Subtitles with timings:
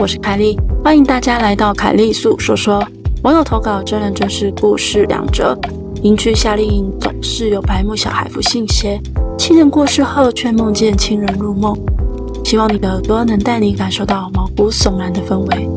[0.00, 2.86] 我是凯莉，欢迎大家来到凯莉素说说。
[3.24, 5.58] 网友投稿真人真事故事两则。
[6.04, 9.00] 营区夏令营总是有白目小孩不信邪，
[9.36, 11.76] 亲人过世后却梦见亲人入梦。
[12.44, 15.68] 希望你的耳朵能带你感受到毛骨悚然的氛围。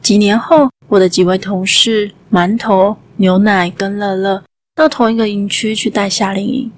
[0.00, 4.42] 几年后，我的几位同事馒头、牛奶跟乐乐
[4.74, 6.70] 到同一个营区去带夏令营，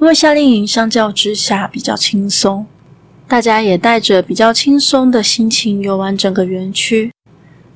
[0.00, 2.66] 因为夏令营相较之下比较轻松，
[3.28, 7.12] 大家也带着比较轻松的心情游玩整个园区。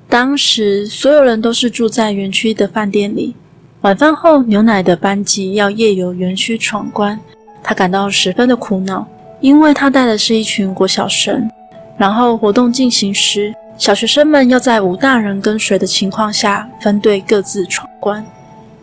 [0.08, 3.34] 当时所有人都是住在园区的饭店里。
[3.82, 7.18] 晚饭后，牛奶的班级要夜游园区闯关，
[7.62, 9.06] 他感到十分的苦恼，
[9.40, 11.48] 因为他带的是一群国小生。
[11.96, 18.22] 然后活动进行时，小学生们要在无大人跟随的情况下分队各自闯关，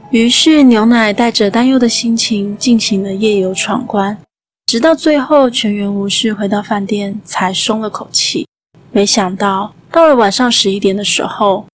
[0.09, 4.17] 于是牛奶带着担忧的心情进行了夜游闯关，
[4.65, 8.47] 直到最后全员无事回到饭店才松了口气。
[8.91, 11.67] 没想到到了晚上十一点的时候，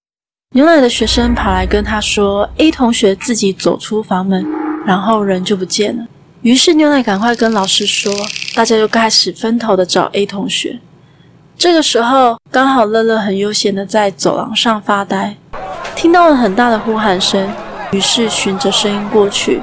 [0.53, 4.45] 牛奶的学生跑来跟他说：“A 同学自己走出房门，
[4.85, 6.05] 然后人就不见了。”
[6.43, 8.13] 于是牛奶赶快跟老师说，
[8.53, 10.77] 大家又开始分头的找 A 同学。
[11.63, 15.33] 这个时候，刚好乐乐很悠闲的在走廊上发呆，
[15.95, 17.49] 听到了很大的呼喊声，
[17.93, 19.61] 于是循着声音过去，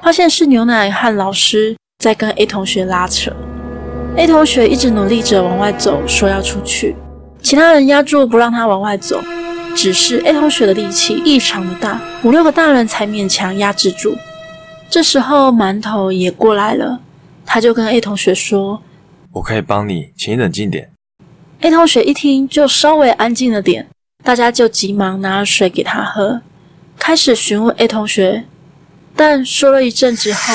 [0.00, 3.32] 发现是牛奶和老师在跟 A 同学拉扯。
[4.14, 6.94] A 同学一直努力着往外走，说要出去，
[7.42, 9.20] 其他人压住不让他往外走，
[9.74, 14.16] 只是 A 同学的力气异常的大，五六个大人才勉强压制住。
[14.88, 17.00] 这时候馒头也过来了，
[17.44, 18.80] 他就跟 A 同学说
[19.34, 20.90] ：“我可以帮你，请你冷静点。”
[21.62, 23.86] A 同学一听就稍微安静了点，
[24.24, 26.40] 大家就急忙拿了水给他喝，
[26.98, 28.42] 开始询问 A 同学。
[29.14, 30.54] 但说了一阵之后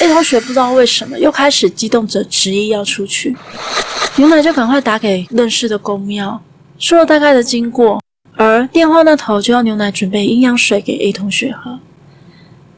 [0.00, 3.36] ，A 同学不知道为什么又开始激动着执意要出去。
[4.16, 6.42] 牛奶就赶快打给认识的公庙，
[6.76, 8.02] 说了大概的经过，
[8.34, 11.78] 而电话那头就要牛奶准备营养水给 A 同学喝。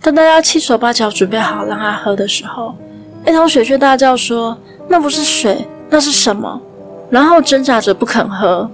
[0.03, 2.77] 当大家七手八脚准备好让他喝的时候
[3.25, 6.61] ，A 同学却大叫说：“那不是水，那是什么？”
[7.11, 8.71] 然后挣扎着不肯喝。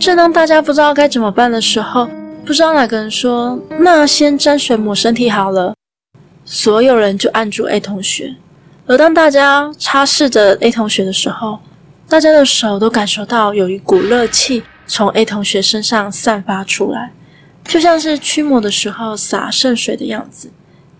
[0.00, 2.08] 正当大家不知道该怎么办的时候，
[2.44, 5.74] 不知道哪个人说：“那先沾水抹身体好了。”
[6.44, 8.36] 所有人就按住 A 同学。
[8.86, 11.58] 而当大家擦拭着 A 同学的时候，
[12.08, 17.12] 大家的手都感受到有一股热气从 A 同学身上散发出来，
[17.64, 20.50] 就像是驱魔的时候洒圣水的样子，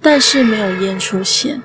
[0.03, 1.63] 但是没有烟出现。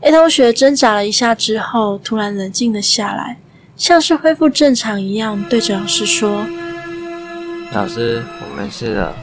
[0.00, 3.36] A 同学挣扎了一下之后，突然冷静了下来。
[3.76, 6.46] 像是恢复正常一样，对着老师说
[7.72, 9.14] ：“老师，我没事了。”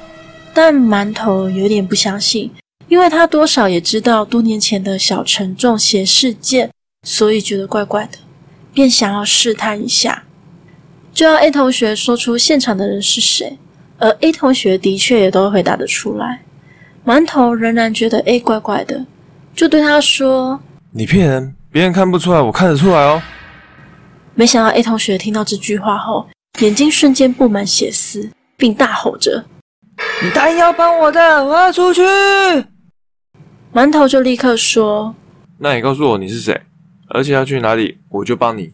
[0.53, 2.51] 但馒头有点不相信，
[2.87, 6.69] 因为他多少也知道多年前的小城中邪事件，
[7.07, 8.19] 所以觉得怪怪的，
[8.71, 10.23] 便想要试探一下，
[11.11, 13.57] 就要 A 同学说出现场的人是谁，
[13.97, 16.43] 而 A 同学的确也都回答得出来。
[17.03, 19.03] 馒头仍然觉得 A 怪怪的，
[19.55, 20.59] 就对他说
[20.93, 23.19] ：“你骗人，别人看不出来，我看得出来哦。”
[24.35, 26.27] 没想到 A 同学听到这句话后，
[26.59, 29.45] 眼睛瞬间布满血丝，并大吼着
[30.23, 32.01] ：“你答应要帮我的，我要出去！”
[33.71, 35.13] 馒头就立刻说
[35.59, 36.59] ：“那你告诉我你是谁，
[37.09, 38.71] 而且要去哪里，我就帮你。”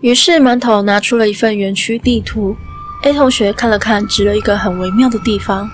[0.00, 2.56] 于是馒头拿出了一份园区地图
[3.02, 5.70] ，A 同学看了看，指了一个很微妙的地方。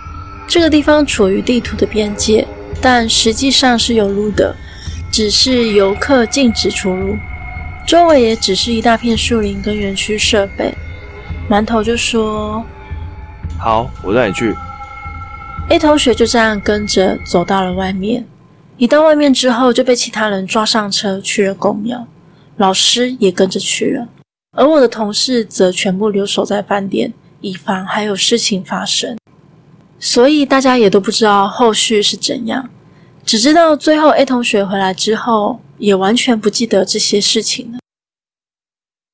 [0.48, 2.46] 这个地方处于地图的边界，
[2.80, 4.56] 但实际上是有路的，
[5.12, 7.16] 只是游客禁止出入。
[7.86, 10.74] 周围也只是一大片树林跟园区设备，
[11.50, 12.64] 馒头就说
[13.58, 14.54] ：“好，我带你去。
[15.68, 18.24] ”A 同学就这样跟着走到了外面，
[18.76, 22.06] 一到外面之后就被其他人抓上车去了公庙，
[22.56, 24.08] 老师也跟着去了，
[24.56, 29.16] 而我的同事则全部留守在饭店，以防还有事情发生，
[29.98, 32.68] 所以大家也都不知道后续是怎样。
[33.24, 37.78] 只知道最后 A 同学回来之后，也完全不记得这些事情了。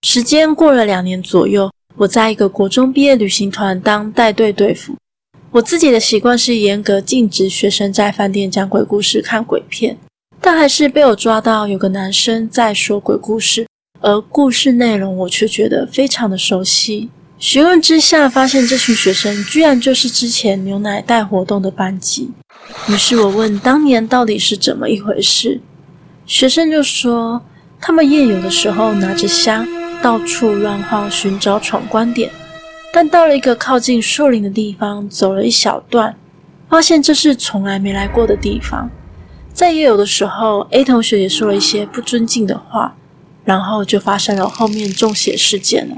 [0.07, 4.95] 时间过了两年左右，我在一个国中毕业旅行团当带队队辅。
[5.51, 9.97] 我自己的习惯是严格禁止学生在饭店讲鬼故事、看鬼片，
[10.43, 13.67] 但还是被我抓到有个男生在说鬼故事，
[14.01, 17.09] 而故事内容我却觉得非常的熟悉。
[17.39, 22.29] 询问之下，发现这群学生居然就是之前牛奶带活动的班级。
[22.91, 25.59] 于是我问当年到底是怎么一回事，
[26.29, 27.43] 学生就说
[27.81, 29.67] 他们夜游的时候拿着香
[30.03, 32.31] 到处乱晃寻找闯关点，
[32.93, 36.15] 但到了一个靠近树林的地方，走了一小段，
[36.69, 38.91] 发现这是从来没来过的地方。
[39.55, 42.95] 在也有的时候，A 同学也说了一些不尊敬的话，
[43.45, 45.97] 然后就发生了后面中邪事件了。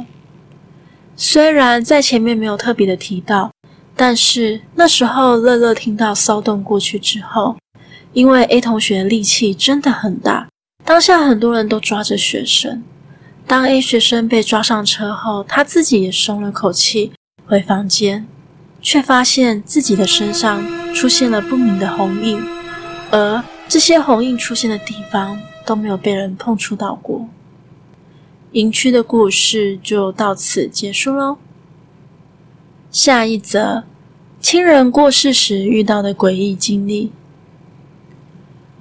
[1.17, 3.51] 虽然在前面没有特别的提到，
[3.97, 7.57] 但是那时候乐乐听到骚动过去之后，
[8.13, 10.49] 因为 A 同学力气真的很大，
[10.85, 12.83] 当下很多人都抓着学生。
[13.47, 17.13] 当 A 学生被抓上车后，他自己也松了口气，
[17.47, 18.27] 回房间，
[18.81, 20.63] 却发现自己的身上
[20.93, 22.41] 出现了不明的红印，
[23.11, 27.29] 而这些红印出现的地方都没有被人碰触到过。
[28.53, 31.39] 营区的故事就到此结束喽。
[32.91, 33.85] 下一则，
[34.41, 37.13] 亲人过世时遇到的诡异经历。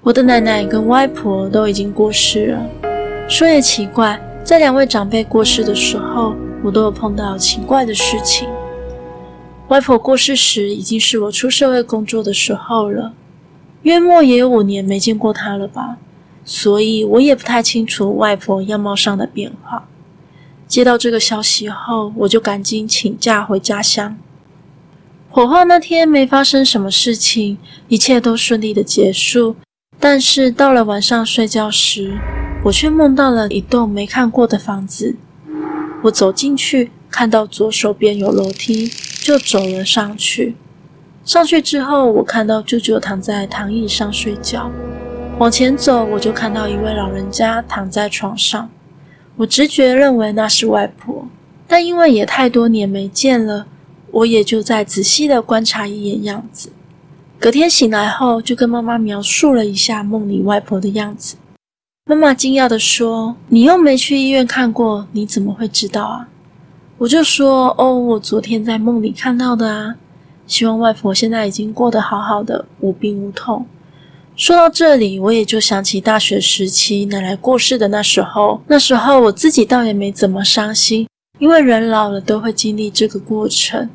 [0.01, 2.69] 我的奶奶跟外婆都已经过世了。
[3.28, 8.48] 说也奇怪，在两位长辈过世的时候，我都有碰到奇怪的事情。
[9.68, 13.13] 外婆过世时，已经是我出社会工作的时候了，
[13.84, 15.98] 约莫也有五年没见过她了吧。
[16.46, 19.88] 所以我也不太清楚外婆样貌上的变化。
[20.66, 24.18] 接到这个消息后，我就赶紧请假回家乡。
[25.30, 27.60] 火化那天没发生什么事情，
[27.90, 29.57] 一切都顺利的结束。
[30.00, 32.18] 但是到了晚上睡觉时，
[32.63, 35.16] 我却梦到了一栋没看过的房子。
[36.04, 38.90] 我走进去，看到左手边有楼梯，
[39.22, 40.56] 就走了上去。
[41.25, 44.72] 上去之后，我看到舅舅躺在躺椅上睡觉。
[45.38, 48.69] 往前走，我就看到一位老人家躺在床上。
[49.36, 51.28] 我直觉认为那是外婆，
[51.68, 53.68] 但因为也太多年没见了，
[54.12, 56.72] 我也就再仔细的观察一眼样子。
[57.41, 61.38] 隔天醒来后，就跟妈妈描述了一下梦里外婆的样子。
[62.06, 66.27] 妈妈惊讶地说：“你又没去医院看过，你怎么会知道啊？”
[67.00, 69.95] 我就说：“哦，我昨天在梦里看到的啊。
[70.47, 73.65] 希望外婆现在已经过得好好的，无病无痛。”
[74.36, 78.62] 说到这里，我也就想起大学时期奶奶过世的那时候。
[78.68, 81.07] 那时候我自己倒也没怎么伤心，
[81.38, 83.89] 因为人老了都会经历这个过程。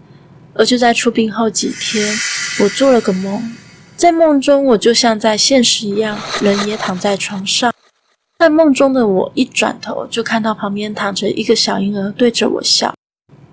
[0.55, 2.15] 而就在出殡后几天，
[2.61, 3.53] 我做了个梦，
[3.97, 7.73] 在梦中我就像在现实一样，人也躺在床上。
[8.39, 12.95] 在梦中的我一转头，就看到旁边躺着一个小婴儿对着我笑。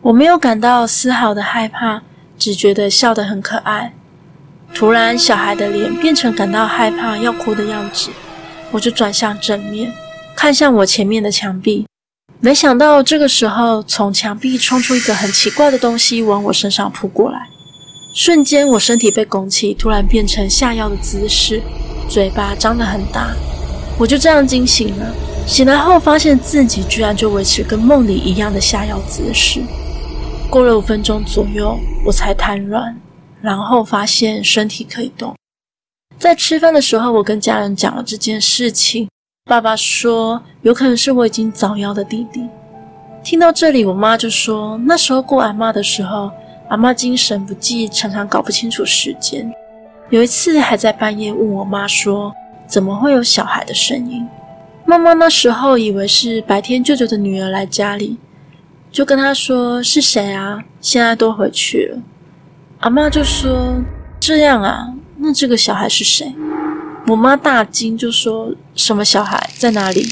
[0.01, 2.01] 我没有感到丝毫的害怕，
[2.37, 3.93] 只觉得笑得很可爱。
[4.73, 8.09] 突然，小孩的脸变成感到害怕、要哭的样子，
[8.71, 9.93] 我就转向正面，
[10.35, 11.85] 看向我前面的墙壁。
[12.43, 17.47] 没想到这个时候，从墙壁冲出一个很奇怪的东西，往我身上扑过来。
[18.15, 21.61] 瞬间，我身体被拱起，突然变成下腰的姿势，
[22.09, 23.31] 嘴巴张得很大。
[23.99, 25.15] 我就这样惊醒了。
[25.45, 29.61] 醒来后，发现自己居然就维持跟梦里一样的下腰姿势。
[30.49, 32.99] 过了五分钟左右，我才瘫软。
[33.39, 35.35] 然后发现身体可以动。
[36.17, 39.07] 在吃饭的时候，我跟家人讲了这件事情。
[39.51, 42.47] 爸爸说，有可能是我已经早夭的弟弟。
[43.21, 46.31] 听到这里，我妈就说，那时候过阿嬷的时候，
[46.69, 49.53] 阿嬷精神不济，常常搞不清楚时间。
[50.09, 52.33] 有一次还在半夜问我妈说，
[52.65, 54.25] 怎么会有小孩的声音？
[54.85, 58.17] 妈妈那时候以为是白天舅舅的女儿来家里，
[58.89, 60.63] 就跟她说，是谁啊？
[60.79, 62.01] 现在都回去了。
[62.79, 63.83] 阿妈就说
[64.17, 66.33] ：“这样啊，那这个小孩是谁？”
[67.07, 69.49] 我妈大惊，就说：“什么小孩？
[69.57, 70.05] 在哪里？”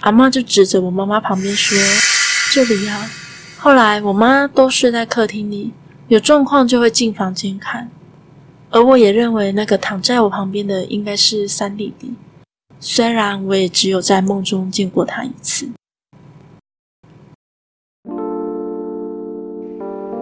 [0.00, 1.76] 阿妈就指着我妈妈旁边说
[2.52, 3.10] ：“这里啊。”
[3.58, 5.72] 后来我妈都睡在客厅里，
[6.08, 7.90] 有状况就会进房间看。
[8.70, 12.14] 而我也认为那个躺在我旁边的应该是三弟弟，
[12.80, 15.68] 虽然我也只有在梦中见过他一次。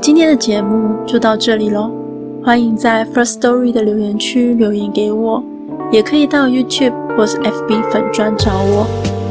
[0.01, 1.93] 今天的节目就到这里喽，
[2.45, 5.43] 欢迎在 First Story 的留言区留言给我，
[5.91, 8.87] 也可以到 YouTube 或是 FB 粉专找我。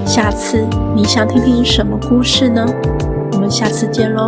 [0.05, 0.65] 下次
[0.95, 2.65] 你想听听什么故事呢？
[3.33, 4.27] 我们下次见喽。